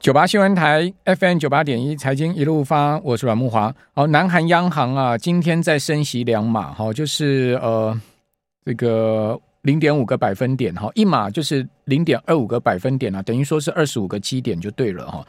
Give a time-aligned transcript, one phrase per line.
[0.00, 3.70] 九八新闻台 FM 九八点一财经一路发，我是阮木华。
[3.92, 7.94] 好，南韩央行啊，今天在升息两码，哈，就是呃
[8.64, 15.22] 这个零点五个百分点，哈，一码就是零点二五个百分点啊，等于说是二十五个基点就对了哈。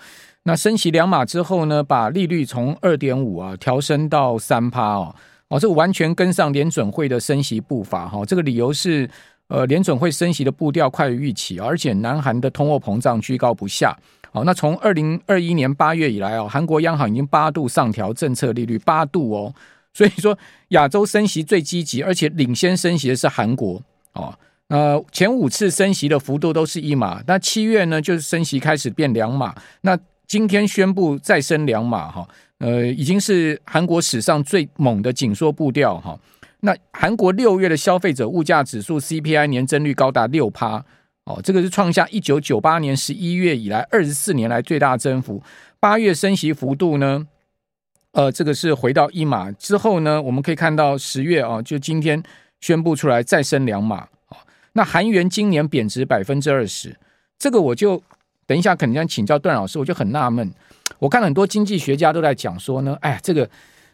[0.44, 5.14] 那升息两码之后呢，把利率从二点五啊调升到三趴哦，
[5.50, 8.26] 哦，这完全跟上联准会的升息步伐哈。
[8.26, 9.10] 这个理由是
[9.50, 13.94] 呃联准会升息的步调快于预期，而且南韩的通货膨胀居高不下。
[14.34, 19.54] 好，那从二零二一年八月以来啊，韩国央行已经八度上调政策利率，八度哦，
[19.94, 20.38] 所以说
[20.70, 23.82] 亚洲升息最积极，而且领先升息的是韩国
[24.14, 24.34] 哦。
[24.70, 32.26] 呃，前五次升息的幅度都是一码，那七月呢就是升息开始变两码，那今天宣布再升两码哈，
[32.60, 36.18] 呃，已经是韩国史上最猛的紧缩步调哈。
[36.62, 40.86] 那韩国六月的消费者物价指数 CPI 年增率高达六趴。
[41.26, 45.42] 哦，这个是创下一九九八年十一月以来二十四年来最大增幅。
[45.80, 47.28] 八月升息幅度呢，
[48.14, 52.22] 呃，这个是回到一码之后呢，我们可以看到十月啊，就今天
[52.60, 54.08] 宣布出来再升两码。
[54.74, 56.98] 那韩元今年贬值百分之二十，
[57.38, 58.02] 这个我就
[58.46, 60.52] 等一下肯定要请教段老师，我就很纳闷。
[61.00, 63.50] 我看很多经济学家都在讲说呢，哎呀，这个。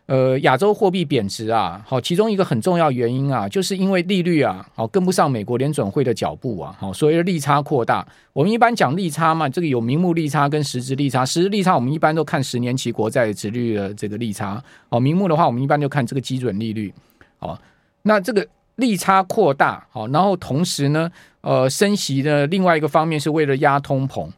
[0.08, 8.08] 呃，亚洲货币贬值啊，好，其中一个很重要原因啊，就是因为利率啊，好跟不上美国联准会的脚步啊，好，所谓的利差扩大。
[8.31, 11.25] 我们一般讲利差嘛，这个有名目利差跟实质利差。
[11.25, 16.94] 实质利差我们一般都看十年期国债殖利率的这个利差，哦，名目的话我们一般就看这个基准利率，
[17.39, 17.59] 哦，
[18.03, 21.11] 那这个利差扩大，好，然后同时呢，
[21.42, 24.30] 呃，升息的另外一个方面是为了压通膨。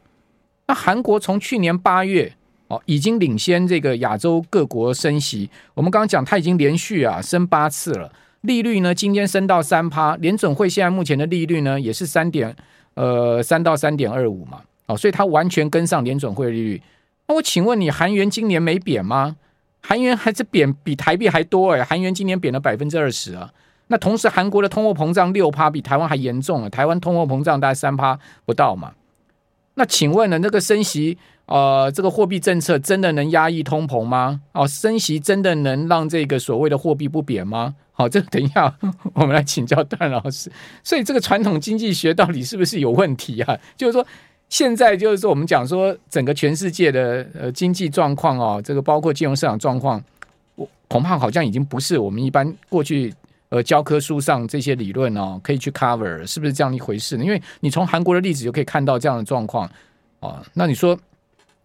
[0.66, 2.32] 那韩国从去年八月。
[2.70, 5.50] 哦，已经领先这个亚洲各国升息。
[5.74, 8.10] 我们刚刚讲，它已经连续啊升八次了。
[8.42, 10.14] 利率呢，今天升到三趴。
[10.16, 12.54] 联准会现在目前的利率呢，也是三点
[12.94, 14.60] 呃三到三点二五嘛。
[14.86, 16.80] 哦，所以它完全跟上联准会利率。
[17.26, 19.34] 那我请问你，韩元今年没贬吗？
[19.80, 21.82] 韩元还是贬比台币还多哎。
[21.82, 23.50] 韩元今年贬了百分之二十啊。
[23.88, 26.68] 那同时，韩国的通货膨胀六趴，比台湾还严重啊。
[26.68, 28.92] 台湾通货膨胀大概三趴不到嘛。
[29.74, 31.18] 那请问呢，那个升息？
[31.50, 34.40] 呃，这个货币政策真的能压抑通膨吗？
[34.52, 37.74] 哦，升息真的能让这个所谓的货币不贬吗？
[37.90, 38.72] 好，这等一下
[39.14, 40.48] 我们来请教段老师。
[40.84, 43.58] 所以这个传统经济学到底是不是有问题啊？
[43.76, 44.06] 就是说，
[44.48, 50.00] 现在就是说我们讲说整个全世界的呃经济状况哦，这个包括金融市场状况，
[50.54, 53.12] 我恐怕好像已经不是我们一般过去
[53.48, 57.24] 呃教科书上这些理论哦可以去 cover，是不是这样一回事呢？
[57.24, 59.68] 因为你从韩国的例子就可以看到这样的状况
[60.20, 60.40] 哦。
[60.54, 60.96] 那你说？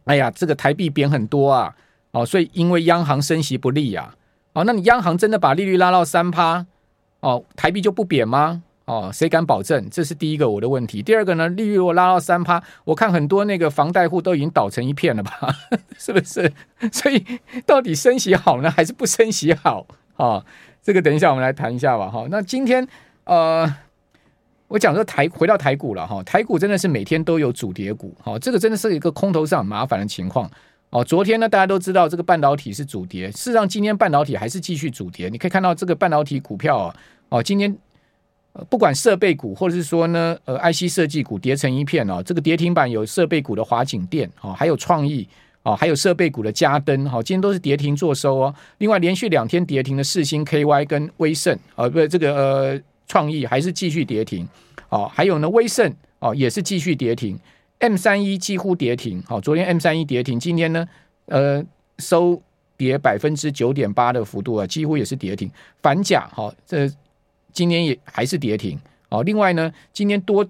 [0.06, 1.76] 哎呀，这个台币贬很多啊，
[2.12, 4.16] 哦，所以因为央行升息不利啊，
[4.54, 6.66] 哦，那你央行真的把利率拉到三趴，
[7.20, 8.64] 哦，台币就不贬吗？
[8.86, 9.90] 哦，谁敢保证？
[9.90, 11.02] 这是第一个我的问题。
[11.02, 15.32] 第二个呢，利率如果拉到三趴，我看很多那个房贷户都已经倒成一片了吧，
[15.98, 16.54] 是不是？
[16.92, 17.26] 所以
[17.66, 19.88] 到底升息好呢，还是不升息好？
[20.18, 20.46] 哦，
[20.84, 22.08] 这个等一下我们来谈一下吧。
[22.10, 22.88] 哈，那今天
[23.24, 23.76] 呃。
[24.76, 30.52] 我讲说台回到台股了哈，台股真的是每天都有主跌股，哈，这个真的是一个空头上很麻烦的情况
[30.90, 31.02] 哦。
[31.02, 35.30] 昨天呢，大家都知道这个半导体是主跌，事实上今天半导体还是继续主跌。
[35.30, 36.96] 你可以看到这个半导体股票啊，
[37.30, 37.74] 哦，今天
[38.70, 42.22] 不管设备股或者是说呢，呃，IC 设计股跌成一片哦。
[42.22, 45.26] 这个跌停板有设备股的华景电，哦，还有创意，
[45.64, 48.54] 哦，还有设备股的嘉登，哈，今天都是跌停做收哦。
[48.80, 52.82] 另外连续两天跌停的世星 KY 跟威盛，啊，不，这个呃。
[53.08, 54.48] 创意还是继续跌停，
[54.90, 57.38] 哦，还有呢，威盛哦也是继续跌停
[57.80, 60.88] ，M 三一几乎跌停，好，昨天 M 三一跌停，今天呢，
[61.28, 61.64] 呃，
[62.00, 62.42] 收
[62.76, 65.50] 跌百分之九点八的幅度啊，几乎也是跌停，
[65.82, 66.92] 反甲好，这
[67.54, 68.80] 今天也还是跌停，
[69.10, 70.46] 哦，另外呢，今天多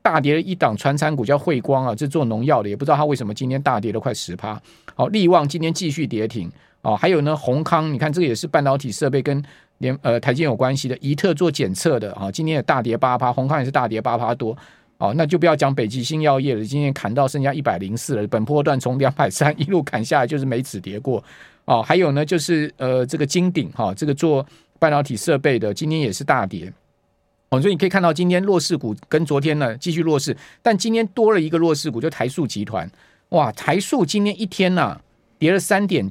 [0.00, 4.60] 大跌了一档传产股叫汇光啊，这做农药的，也不知道它为什么今天大跌了快十趴，
[4.94, 6.50] 好，力旺今天继续跌停，
[6.82, 9.44] 哦，还有呢，宏康，你看这个也是半导体设备跟。
[9.78, 14.56] 连呃台积有关系的宜特做检测的啊，今天也大跌八趴，宏康也是大跌八趴多
[14.98, 21.22] 哦，那就不要讲北极星药业了，今天砍到剩下一百零四了，本波段从两百三一路砍下来就是没止跌过
[21.64, 24.44] 哦，还有呢就是呃这个金鼎哈，这个做
[24.80, 26.72] 半导体设备的，今天也是大跌
[27.50, 32.90] 哦，所以你可以看到今天弱势股跟昨天呢继续弱势，但今天多了一个弱势股，就台塑集团
[33.28, 35.00] 哇，台塑今天一天呐、
[35.38, 36.10] 跌了三点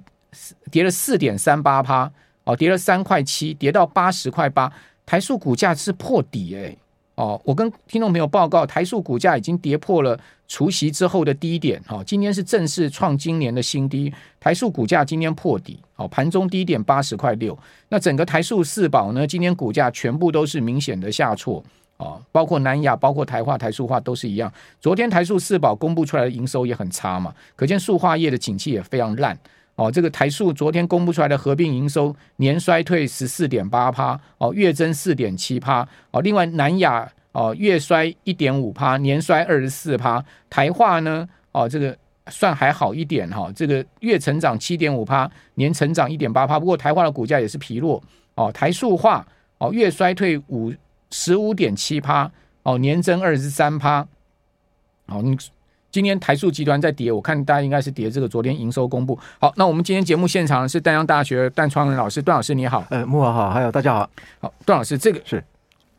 [0.71, 2.09] 跌了四点三八趴。
[2.47, 4.71] 哦，跌了三块七，跌到八十块八，
[5.05, 6.75] 台塑股价是破底哎、
[7.15, 10.17] 哦，我跟听众朋友报告，台塑股价已经跌破了
[10.47, 17.57] 除息之后的低点，哈、哦，今天是正式创今年的新低，台塑股价今天破底，哦，盘中低点八十块六，
[17.89, 21.61] 那整个台塑四宝呢，今天股价全部都是明显的下挫，
[21.97, 24.49] 哦，包括南亚、包括台化、台塑化都是一样。
[24.79, 29.37] 昨天台塑四宝公布出来的营收也很差嘛，可见塑化业的景气也非常烂。
[29.77, 35.87] 哦，这个台塑昨天公布出来的合并营收年衰退十四点八趴，哦，月增四点七趴。
[36.11, 40.21] 哦，另外南亚哦月衰一点五趴，年衰二十四趴。
[40.49, 41.97] 台化呢，哦这个
[42.27, 46.59] 算还好一点哈，这个月成长七点五趴，年成长一点八趴。
[46.59, 48.03] 不过台化的股价也是疲弱。
[48.35, 49.25] 哦，台塑化
[49.59, 50.73] 哦月衰退五。
[51.09, 52.29] 十五点七趴
[52.63, 54.05] 哦，年增二十三趴。
[55.05, 55.37] 哦，你
[55.97, 59.17] 今天台塑集团在跌，我看大家应该是跌这个昨天营收公布。
[59.39, 62.85] 好，那我们今天节目现场是丹江大学段创仁老师，段老师你好。
[62.91, 64.07] 呃，木华好，还有大家好。
[64.39, 65.43] 好，段老师，这个是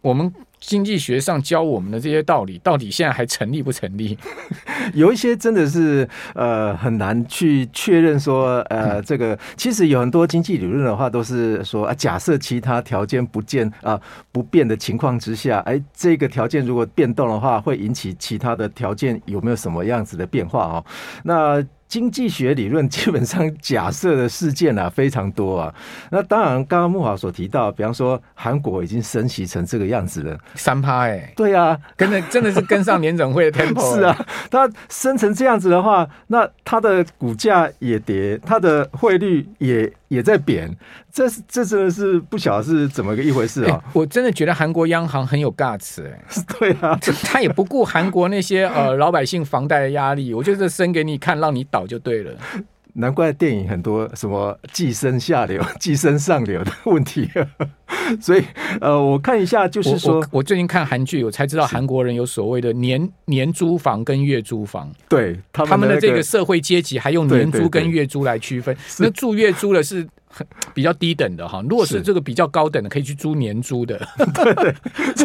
[0.00, 0.32] 我们。
[0.60, 4.18] 经济学上教我们的这些道理，到底现在还成立不成立？
[4.92, 14.00] 有一些真的是呃很难去确认说呃这个其实有很多经济理论的话都是说啊，假设其他条件不变啊
[14.32, 20.84] 不变的情况之下，哎，这个条件如果变动的话，会引起其他的条件有没有什么样子的变化哦？
[21.22, 21.64] 那。
[21.88, 25.74] 经济学理论基本上假设的事件啊非常多啊，
[26.10, 39.92] 那当然刚刚木华所提到，比方说韩国已经升息成这个样子了，三趴哎，对啊，跟着真的是跟上年总会的 tempo，是啊，它升成这样子的话，那它的股价也跌，它的汇率也。
[40.08, 40.74] 也在贬，
[41.18, 43.90] 这是这真的是不晓得是怎么个一回事啊、欸！
[43.92, 52.32] 我真的觉得韩国央行很有 guts 哎、欸， 对啊，他也不顾韩国那些呃 老百姓房贷的压力，我就是生给你看，让你倒就对了。
[52.94, 57.28] 难怪电影很多什么寄生下流、寄生上流的问题。
[58.20, 58.44] 所以
[58.80, 68.76] 呃，我看一下，就是说我，最近看韩剧，我才知道韩国人有所谓的年年租房跟月租房，对他们的这个社会阶级还用年租跟月租来区分。
[69.00, 70.06] 那住月租的是。
[70.74, 73.98] 比较低等的哈，如果是这个比较高等的，可以去租年租的。
[74.34, 74.54] 对，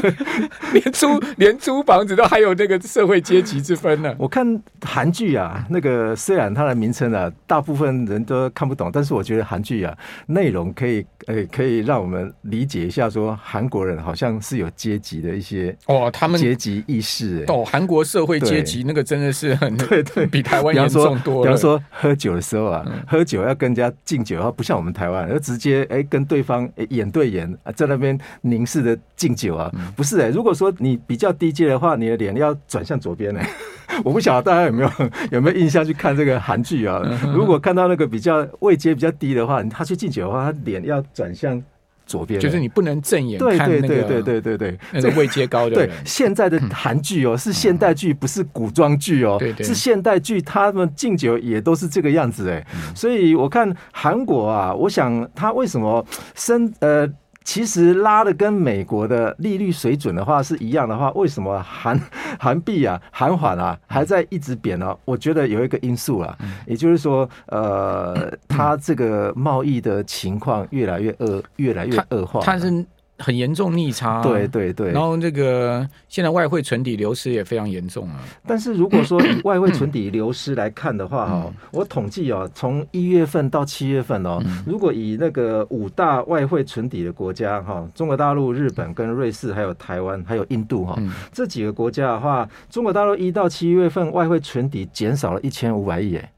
[0.02, 0.14] 对，
[0.74, 1.08] 连租
[1.38, 4.14] 连租房子都还有那个社会阶级之分呢。
[4.18, 9.96] 我看韩剧啊，那个虽然它的名称啊，大部分人都看不懂，但是我觉得韩剧啊，
[10.28, 21.42] 内容可以呃，可以让我们理解一下，说韩国人好像是有阶级的一些哦，他们阶级意识哦，韩国社会阶级那个真的是很对对，比台湾严重多了。
[21.44, 30.30] 比方说喝酒的时候啊，喝酒要跟人家敬酒，不像我们台湾，而直接哎跟对方眼对眼啊，在那边凝视的敬酒啊，不是哎。
[30.30, 33.50] 如果说你比较低阶的话，你的脸要转向左边哎。
[34.04, 34.90] 我不晓得大家有没有
[35.32, 37.02] 有没有印象去看这个韩剧啊？
[37.34, 41.62] 如果看到那个比较位阶比较低的话，他去敬酒的话，他脸要转向。
[42.06, 45.76] 左边就是你不能正眼看那个，对对对对对，那个位阶高的。
[45.76, 52.66] 对，现在的韩剧哦，是现代剧，不是古装剧哦，是现代剧，他们敬酒也都是这个样子哎。
[52.94, 56.06] 所以我看韩国啊，我想他为什么
[56.36, 57.10] 生呃。
[57.44, 62.00] 其实拉的跟美国的利率水准的话是一样的话，为什么韩
[62.40, 64.96] 韩币啊、韩缓啊还在一直贬呢？
[65.06, 72.40] 我觉得有一个因素啊，也就是说，呃，它这个贸易的情况越来越恶，越来越恶化。
[72.42, 72.86] 它是。
[73.24, 78.20] 很严重逆差，对对对，然后这个现在外汇存底流失也非常严重啊。
[78.46, 96.32] 但是如果说以 外汇存底流失来看的话，哈，我统计哦，从一月份到七月份哦，如果以那个五大外汇存底的国家哈，中国大陆、日本跟瑞士，还有台湾，还有印度哈，这几个国家的话，中国大陆一到七月份外汇存底减少了一千五百亿，哎，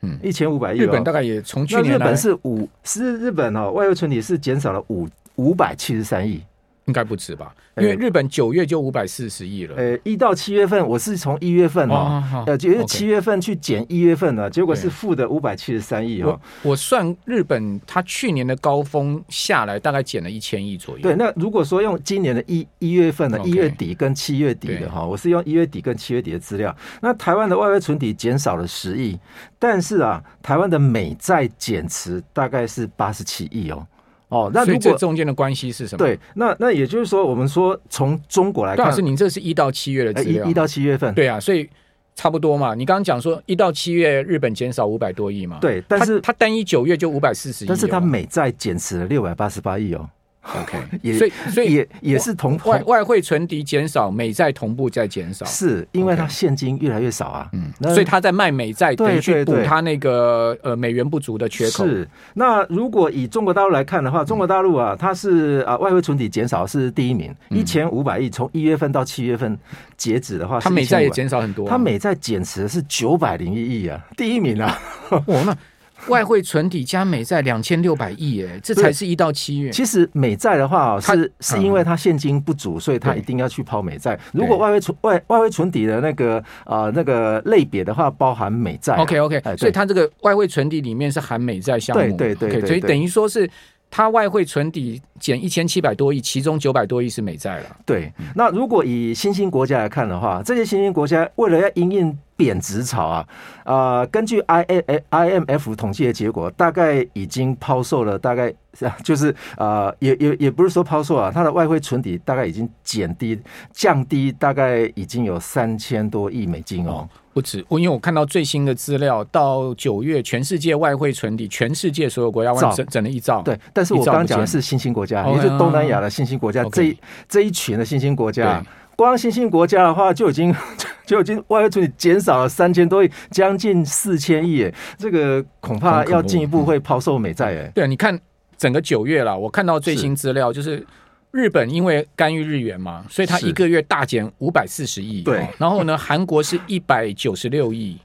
[0.00, 0.78] 嗯，一千五百亿。
[0.78, 5.06] 日本大概也从去年日本是五，是日本哦，外汇存底是减少了五。
[5.36, 6.42] 五百七十三亿，
[6.86, 7.54] 应该不止吧？
[7.78, 9.74] 因为日本九月就五百四十亿了。
[9.76, 16.38] 呃，一到七月份，我是从一月份哦，呃，九月七月份去减一月份的，结果是负的五百七十三亿哦。
[16.60, 21.02] 我算日本，它去年的高峰下来大概减了一千亿左右。
[21.02, 26.76] 对，那如果说用今年的一一月份的一月底跟七月底的哈，我是用一月底跟七月底的资料。
[27.00, 29.18] 那台湾的外汇存底减少了十亿，
[29.58, 33.86] 但是啊，台湾的美债减持大概是八十七亿哦。
[34.32, 35.98] 哦，那如果这中间的关系是什么？
[35.98, 41.68] 对，那那也就是说，我们说从中国来看，但是您这是一到七月的资料，一到七月份，对啊，所以
[42.14, 42.74] 差不多嘛。
[42.74, 50.08] 你刚刚讲说一到七月日本减少五百多亿嘛，对，但是它单一九月就五百四十亿，但是它美债减持了六百八十八亿哦。
[50.42, 61.86] OK， 也所以所以也也是同外外汇存底减少，美债同步在减少，是因为它现金越来越少啊，嗯，所以他在卖美债，去补他那个呃美元不足的缺口。
[61.86, 69.56] 是，那如果以中国大陆来看的话，中国大陆啊，它是啊外汇存底减少是第一名，一千五百亿，从一月份到七月份
[69.96, 74.76] 截止的话，它美债也减少很多，它美债减持是九百零一亿啊，第一名啊，
[75.08, 75.56] 哦那。
[76.08, 79.70] 外汇存底加美债两千六百亿，哎，这才是一到七月。
[79.70, 84.18] 其实美债的话，是是因为它现金不足，所以它一定要去抛美债。
[84.32, 88.96] 如果外汇存外外汇存底的那个啊那个类别的话，包含美债。
[88.96, 92.16] OK OK，所以它这个外汇存底里面是含美债项目。
[92.16, 93.48] 对对对，所以等于说是。
[93.94, 97.76] 它外汇存底减一千七百多亿，其中九百多亿是美债了。
[97.84, 103.26] 对，那如果以新兴国家来看的话，这些新兴国家为了要因应贬值潮啊，
[103.62, 108.52] 啊、呃，根据 I A I M F 统计的结果，大概已经抛售了大概
[109.04, 113.38] 就是啊、呃，也也也不是说抛售啊，它的外汇存底大概已经减低
[113.72, 117.08] 降低，大概已经有三千多亿美金哦。
[117.32, 123.40] 不止，我因为我看到最新的资料，到九月全世界外汇存底，全世界所有国家外整整了一兆。
[123.40, 128.62] 对，但是我刚刚讲的是新兴国家，也就是东南亚的新兴国家，这一这一群的新兴国家，
[129.02, 130.54] 光新兴国家的话就已经
[131.04, 137.70] 就已经外汇存底减少了三千多亿，将近四千亿，哎，这个恐怕要进一步会抛售美债，哎。
[137.74, 138.18] 对啊，你看
[138.56, 140.86] 整个九月了，我看到最新资料就是。
[141.32, 145.22] 日本因为干预日元嘛，所以它一个月大减五百四十亿。
[145.22, 147.98] 对，然后呢， 韩国是一百九十六亿。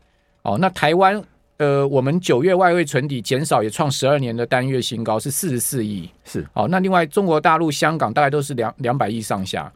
[0.43, 1.21] 哦，那台湾
[1.57, 6.09] 呃，我们九月外汇存底减少也创十二年的单月新高，是四十四亿。
[6.23, 6.47] 是。
[6.53, 9.69] 哦，那另外中国大陆、香港大概都是两两百亿上下。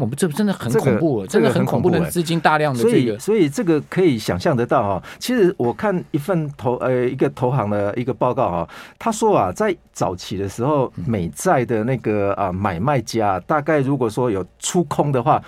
[0.00, 0.02] 对。
[0.02, 5.02] 我们这真的很恐怖，真的很恐怖的资金大量的这个，所以所以这个可以想象得到哈。
[5.18, 15.42] 其实我看一份投呃一个投行的一个报告啊，他说啊，在早期的时候，美债的那个啊买卖家，大概如果说有出空的话，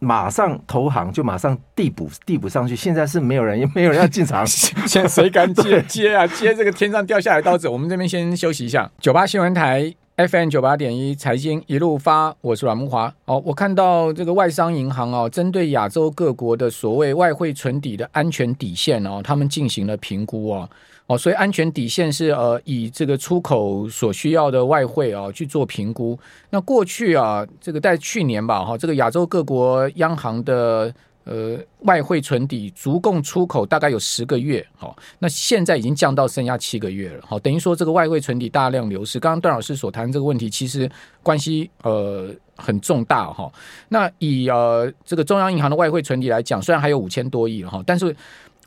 [0.00, 2.76] 马上投行就马上递补递补上去。
[2.76, 7.68] 现在是没有人 没有人要进场， 现在谁敢接 接啊接这个天上掉下来刀子？
[7.68, 10.05] 我们这边先休息一下，九八新闻台。
[10.16, 13.12] FM 九八点一财经一路发，我是阮慕驊。
[13.26, 20.66] 哦，我看到这个外商银行哦，针对亚洲各国的所谓外汇存底的安全底线哦，他们进行了评估哦。
[21.06, 26.18] 哦，所以安全底线是呃，以这个出口所需要的外汇啊去做评估。
[26.48, 30.94] 那过去啊，这个在去年吧，哈，这个亚洲各国央行的。
[31.26, 39.18] 呃，外汇存底足供出口大概有十个月，好，那现在已经降到剩下七个月了，好，等于说这个外汇存底大量流失。
[39.18, 40.88] 刚刚段老师所谈这个问题，其实
[41.24, 43.52] 关系呃很重大哈。
[43.88, 48.14] 那以呃这个中央银行的外汇存底来讲，虽然还有五千多亿了哈，但是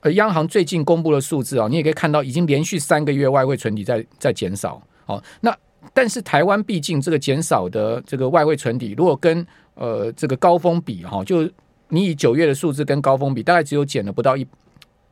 [0.01, 5.58] 呃央行最近公布的数字啊，你也可以看到已经连续三个月外汇存底在在减少，好，那
[5.94, 11.50] 但是台湾毕竟这个减少的这个外汇存底，如果跟呃这个高峰比哈，就
[11.89, 14.46] 你以九月的数字跟高峰比，大概只有减了不到一，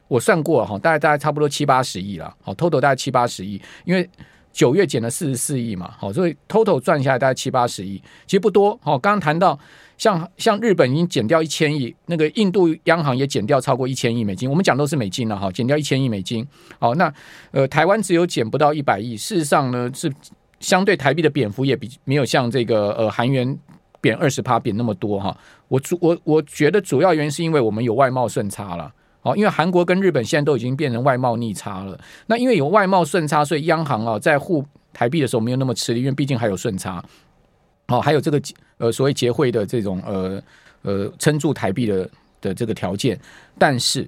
[0.08, 4.10] 我算过哈，大概大概差不多七八十亿了，好，total 大概七八十亿，因为
[4.54, 9.58] 九月减了四十四亿嘛，好，所以 total 赚下来大概七八十亿，其实不多，好，刚刚谈到
[9.98, 16.48] 像像日本已经减掉一千亿，那个印度央行也减掉超过一千亿美金，我们讲都是美金了哈，减掉一千亿美金，
[16.80, 17.12] 好，那
[17.52, 20.12] 呃台湾只有减不到一百亿，事实上呢是
[20.60, 23.58] 相对台币的贬幅也比没有像这个呃韩元。
[24.08, 25.38] 贬二十趴，贬那么多哈，
[25.68, 37.04] 我主我我觉得主要原因是因为我们有外贸顺差了，好，因为韩国跟日本现在都已经变成外贸逆差了，那因为有外贸顺差，所以央行啊在护台币的时候没有那么吃力，因为毕竟还有顺差，
[37.88, 38.42] 好，还有这个
[38.78, 40.42] 呃所谓结汇的这种呃
[40.84, 42.10] 呃撑住台币的
[42.40, 43.20] 的这个条件，
[43.60, 44.08] 但是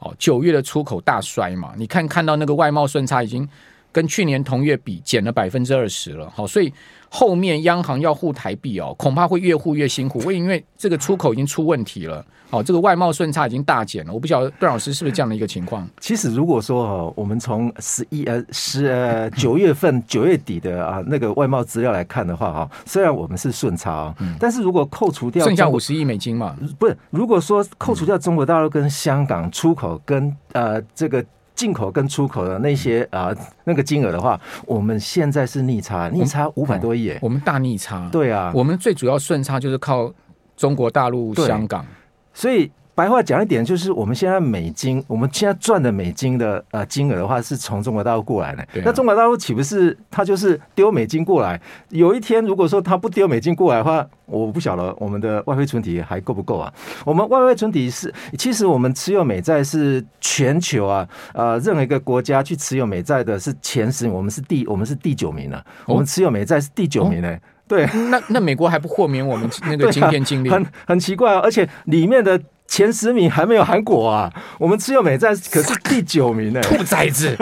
[0.00, 3.48] 哦九月的出口大衰嘛，你看看到那个外贸顺差已经
[3.92, 6.72] 跟去年同月比减了百分之二十了，好，所以。
[7.10, 10.18] 后面央行要护台币哦，恐怕会越护越辛苦。
[10.26, 14.12] 为因为这个出口已经出问题了，好，这个外贸顺差已经大减了。
[14.12, 15.88] 我不晓得段老师是不是这样的一个情况？
[16.00, 31.24] 其实如果说哦，我们从十一呃十呃九月份 九月底的啊那个外贸资料来看的话哈，虽然我们是顺差哦，但是如果扣除掉剩下五十亿美金嘛，不是，如果说扣除掉中国大陆跟香港出口跟呃这个。
[31.58, 38.08] 进口跟出口的那些啊、呃、那个金额的话，我们现在是逆差，逆差五百多亿、嗯，我们大逆差。
[38.12, 40.14] 对啊，我们最主要顺差就是靠
[40.56, 41.84] 中国大陆、香港，
[42.32, 42.70] 所以。
[42.98, 48.62] 白话讲一点，就是我们现在美金，我们现在赚的美金的呃金额的话，是从中国大陆过来的。
[48.64, 48.66] 啊。
[48.86, 51.60] 那中国大陆岂不是他就是丢美金过来？
[51.90, 56.74] 有一天如果说它不丢美金过来的话，我不晓得我们的外汇存底还够不够啊？
[57.04, 65.64] 我们外汇存底是，其实我们持有美债是全球啊呃任何一个国家去持有美债的是前十名，我们是第我们是第九名了。
[65.86, 67.32] 我们持有美债是第九名呢。
[67.32, 67.38] 哦。
[67.68, 70.50] 对，那那美国还不豁免我们那个 晶片禁令？
[70.50, 72.40] 很很奇怪啊，而且里面的。
[72.78, 77.36] 前十名还没有韩国啊，我们持有美在可是第九名呢，兔崽子！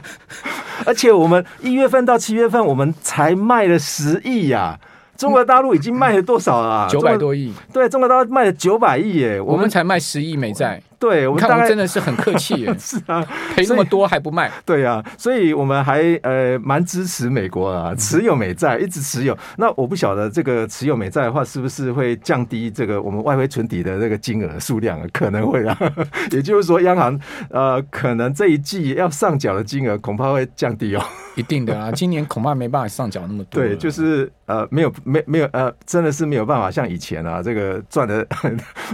[0.84, 4.78] 而且我们一月份到七月份，我们才卖了十亿呀。
[5.16, 6.86] 中国大陆已经卖了多少了？
[6.90, 7.50] 九百多亿。
[7.72, 10.82] 对，中国大陆卖了九百亿耶，我们才卖十亿美债。
[10.98, 12.74] 对，我们看我们真的是很客气耶。
[12.78, 13.24] 是啊，
[13.54, 14.50] 赔那么多还不卖。
[14.64, 19.36] 对啊，所以我们还呃蛮支持美国啊，持有美债，一直持有。
[19.56, 25.06] 那我不晓得这个持有美债的话，是不是会降低这个我们外汇存底的这个金额数量啊？
[25.12, 25.78] 可能会啊。
[26.32, 27.18] 也就是说，央行
[27.50, 31.04] 呃可能这一季要上缴的金额恐怕会降低哦。
[31.36, 33.62] 一定的啊，今年恐怕没办法上缴那么多。
[33.62, 38.26] 对，就是呃没有没没有呃，真的是没有办法像以前啊，这个赚的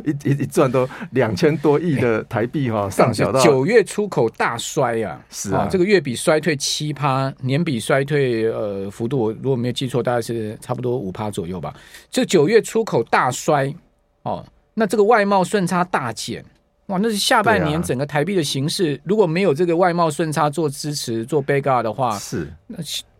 [0.04, 11.74] 一一一赚都两千多亿的台币哈、哦， 上小到九月出口大衰啊，是啊，这个月比衰退七趴，年比衰退呃幅度，我如果没有记错，大概是差不多五趴左右吧。
[12.10, 13.74] 这九月出口大衰
[14.22, 16.44] 哦，那这个外贸顺差大减。
[16.86, 22.52] 哇，那是下半年整个台币的形势，啊、如果没有这个外贸顺差做支持、做 backup 的话，是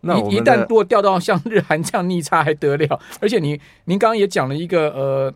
[0.03, 3.01] 那一一旦如果掉到像日韩这样逆差还得了？
[3.21, 5.35] 而且你您刚刚也讲了一个呃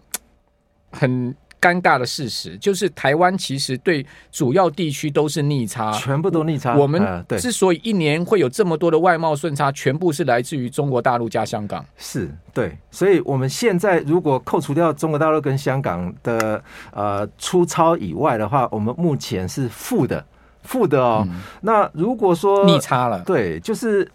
[0.90, 1.35] 很。
[1.60, 6.74] 尴尬的事实就是，台湾其实对主要地区都是逆差，全部都逆差。
[6.76, 11.84] 我们之所以一年会有这么多的外贸顺差，全部是来自于中国大陆加香港。
[11.96, 16.62] 是对，所以我们现在如果扣除掉中国大陆跟香港的
[16.92, 20.24] 呃粗糙以外的话，我们目前是负的。
[20.68, 24.06] 负的哦，嗯、那如果说逆差了，对，就是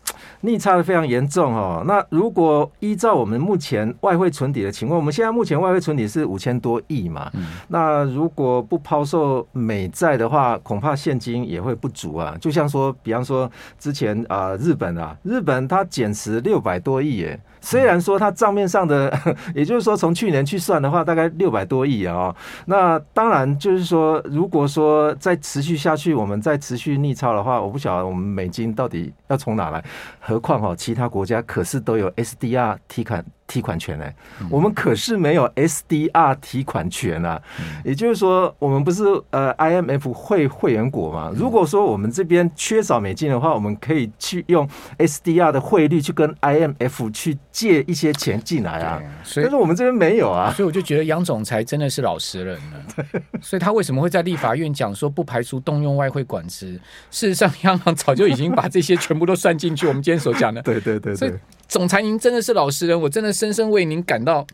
[0.41, 1.83] 逆差的非常严重哦。
[1.87, 12.37] 那如果依照我们目前外汇存底的情况，我们现在目前外汇存底是五千多亿嘛，嗯、那如果不抛售美债的话，恐怕现金也会不足啊。
[12.39, 17.39] 就像说，比方说之前啊、呃，日本啊，日本它减持六百多亿耶。
[17.65, 19.11] 虽然说它账面上的，
[19.55, 22.35] 也就是说从去年去算的话，大概六百多亿啊、哦。
[22.65, 29.81] 那当然就是说，如果说再持续下去，我们再持续逆超的话，我不晓得我们美金到底要从哪来。
[30.19, 33.23] 何况哈，其他国家可是都有 SDR 提款。
[33.47, 34.05] 提款权呢？
[34.49, 37.41] 我们可是没有 SDR 提款权啊。
[37.83, 41.31] 也就是说，我们不是呃 IMF 会会员国嘛？
[41.35, 49.01] 如果说我们这边缺少美金的话，我们可以去用 SDR 的汇率去跟 IMF 去借一些钱进来啊。
[49.23, 50.51] 所以，但是我们这边没有啊。
[50.51, 53.21] 所以我就觉得杨总裁真的是老实人了。
[53.41, 56.79] 所以他为什么会在立法院讲说不排除动用外汇管制？
[57.11, 59.87] 事实上，央行早就已经把这些全部都算进去。
[59.87, 61.33] 我们今天所讲的，对对对对。
[61.67, 64.45] 总裁，您真的是老实人，我真的深深为您感到，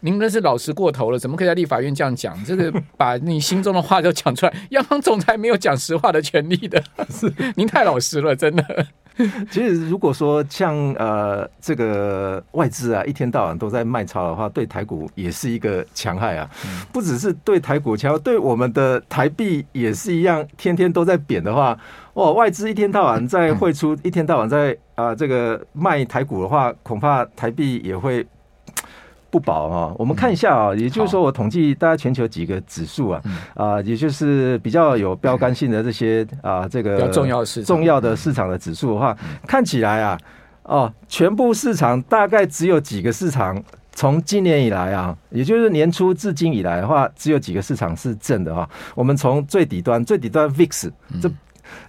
[0.00, 1.18] 您真是老实过头了。
[1.18, 2.42] 怎么可以在立法院这样讲？
[2.44, 6.82] 这个 把你心中的话都讲出来，央行总裁没有讲实话的权利的。
[7.10, 8.86] 是， 您太老实了，真的。
[9.50, 16.50] 其实，如果说像呃这个外资啊，一天到晚都在卖超的话，对台股也是一个强害啊。
[16.92, 21.78] 不只是对台股强，对我们的台币也是一样，天天都在贬的话。
[22.16, 28.26] 哦，外资一天到晚在汇出，一天到晚在啊、呃、这个卖台股的话，恐怕台币也会
[29.28, 29.94] 不保啊。
[29.98, 39.14] 我们看一下啊，也就是说，我统计大家全球几个指数啊，啊，也就是比较有标杆性的这些啊，这个重要市重要的市场的指数的话，
[39.46, 40.18] 看起来啊，
[40.62, 48.66] 哦，全部市场大概只有几个市场，从今年以来啊，也就是年初至今以来的话，只有几个市场是正的啊。
[48.94, 51.30] 我们从最底端，最底端 VIX 这。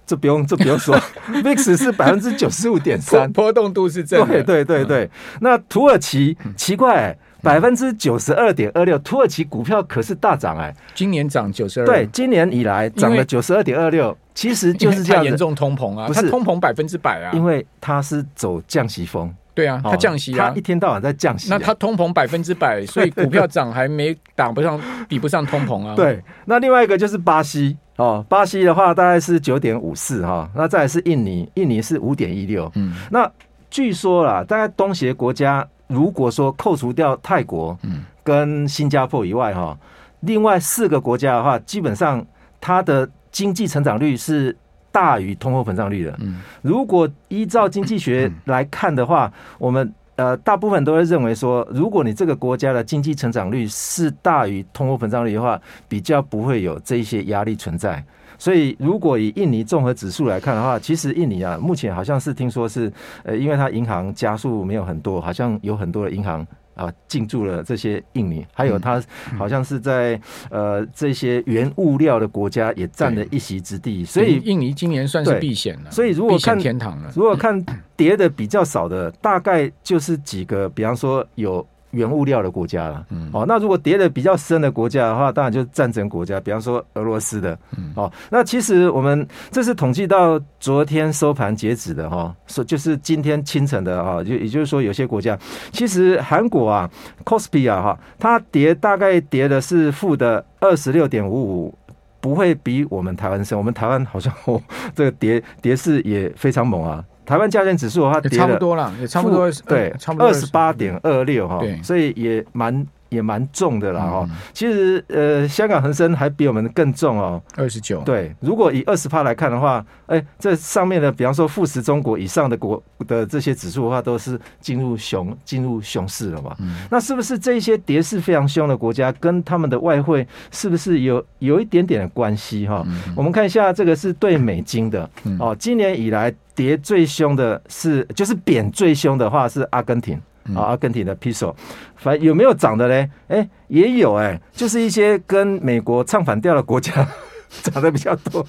[0.06, 0.98] 这不用，这不用说，
[1.30, 4.42] VIX 是百分之九十五点三，波动度是正的。
[4.42, 5.10] 对对对对，
[5.40, 16.28] 那土耳其奇怪，百分之九十二点二六，土耳其股票可是大涨哎，今年涨九十二，对，今年以来涨了九十二点二六，其实就是这样严重通膨啊，不是。
[16.30, 19.34] 通膨百分之百啊，因为它是走降息风。
[19.54, 21.50] 对啊，它降息啊，它一天到晚在降息。
[21.50, 25.96] 那它通膨百分之百，所以股票涨还没打不上， 比不上通膨啊。
[25.96, 32.68] 对，那另外一个就是巴西哦，巴西的话大概是九点五四哈，那再来是印尼，印尼是五点一六。
[32.74, 33.30] 嗯，那
[33.70, 39.78] 据说啦，大概东协国家，如果说扣除掉泰国、嗯跟新加坡以外哈，
[40.20, 42.26] 另外四个国家的话，基本上
[42.60, 44.56] 它的经济成长率是。
[44.90, 46.16] 大于通货膨胀率的。
[46.18, 58.04] 嗯如果依照经济学来看的话，我们呃大部分都会认为说，如果你这个国家的经济成长率是大于通货膨胀率的话，比较不会有这一些压力存在。
[58.36, 66.46] 所以，如果以印尼综合指数来看的话，其实印尼啊，目前好像是听说是呃，因为它银行加速没有很多，好像有很多的银行。
[66.78, 69.02] 啊，进驻了这些印尼，还有它
[69.36, 75.90] 好像是在呃这些原物料的国家也占了一席之地，所以印尼今年算是避险了。
[75.90, 77.62] 所以如果看天堂了，如果看
[77.96, 81.66] 跌的比较少的，大概就是几个，比方说有。
[81.90, 95.38] 原物料的国家了，嗯，哦，那如果跌的比较深的国家的话，当然就是战争国家，比方说俄罗斯的，嗯，哦，那其实我们这是统计到昨天收盘截止的哈，说就是今天清晨的哈，就也就是说有些国家，
[95.72, 96.90] 其实韩国啊
[97.24, 101.74] ，Kospi 啊哈，它跌大概跌的是负的二十六点五五。
[102.20, 103.56] 不会比我们台湾深。
[103.56, 104.60] 我们台湾好像哦，
[104.92, 107.02] 这个跌跌势也非常猛啊。
[107.28, 112.86] 台湾加权指数的话，跌差不多了，也差不多对，差不多二十八点二六哈，所以也蛮。
[113.08, 118.00] 也蛮重的啦哦，嗯、其实呃，香港恒生还比我们更重哦，二十九。
[118.02, 126.54] 对，如果以二十趴来看的话，哎，这上面的，比方说富时中国以上的国的这些指数的话，都是进入熊进入熊市了嘛。
[126.60, 132.84] 嗯、那是不是这些跌势非常凶的国家，跟他们的外汇是不是有有一点点的关系哈？
[132.86, 140.20] 嗯、我们看一下，这个是对美金的、嗯、哦，今年以来跌最凶的是，就是贬最凶的话是阿根廷。
[140.54, 141.54] 啊，阿根廷的 peso，
[141.96, 143.10] 反正有没有涨的嘞？
[143.28, 146.92] 哎、欸，也有哎、欸，就是一些跟美国唱反调的国家
[147.62, 148.40] 涨得比较多。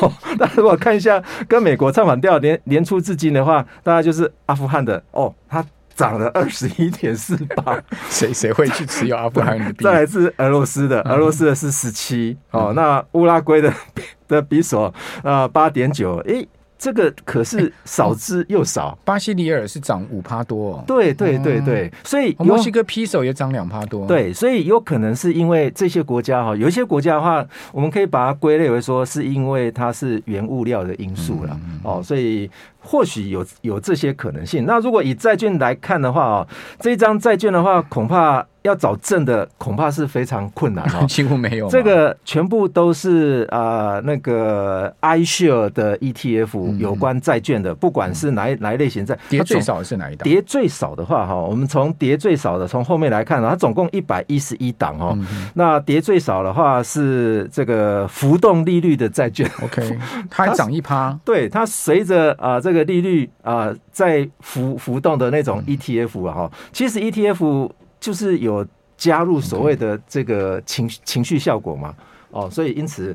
[0.00, 7.80] 哦，那如果看一下跟美国唱反调年年初至今的话，大概就是阿富汗的哦，它涨了二十一点四八。
[8.08, 9.82] 谁谁会去持有阿富汗的币？
[9.84, 12.36] 再来自俄罗斯的，俄罗斯的是十七。
[12.50, 13.72] 哦，那乌拉圭的
[14.28, 16.16] 的比索啊八点九。
[16.26, 16.48] 诶。
[16.84, 27.42] 这个可是少之又少，欸、巴西里尔是涨五趴多，哦，对对对对，所以墨西哥披索也涨两趴多，对，所以有可能是因为这些国家哈，有一些国家的话，
[27.72, 32.50] 我们可以把它归类为说是因为它是原物料的因素了，哦，所以。
[32.84, 34.66] 或许有有这些可能性。
[34.66, 36.46] 那如果以债券来看的话啊，
[36.78, 41.04] 这一张债券的话，恐怕要找正的，恐怕是非常困难哦。
[41.08, 41.68] 几乎没有。
[41.68, 50.24] 这个全部都是啊、呃，那个 iShare 的 ETF 有关债券的，不管是哪一哪一类型债，跌最少的是哪一档？
[50.24, 55.18] 跌最少的话哈，我们从跌最少的从后面来看，它总共一百一十一档哦。
[55.54, 59.50] 那跌最少的话是这个浮动利率的债券。
[59.62, 59.98] OK，
[60.30, 61.18] 它还涨一趴。
[61.24, 62.73] 对，它随着啊这个。
[62.74, 71.94] 这个利率啊，在浮浮动的那种 ETF 啊，哈，其实 ETF 就是有加入所谓的这个情情绪效果嘛，
[72.30, 73.14] 哦，所以因此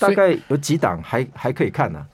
[0.00, 2.04] 大概有几档还还可以看呢。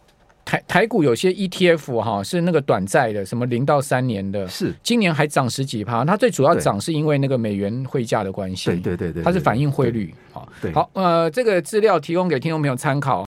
[0.44, 6.04] 台台股有些 ETF 哈是那个短债的，什么零到三年的，是今年还涨十几趴。
[6.04, 10.12] 它最主要涨是因为那个美元汇价的关系，对对对对，它是反映汇率。
[10.32, 13.20] 好，对，好，呃，这个资料提供给听众朋友参考。